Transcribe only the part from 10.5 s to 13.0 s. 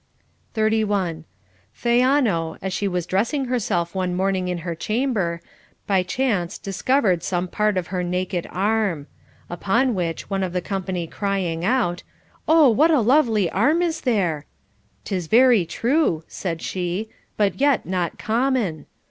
the company crying out, Oh, what a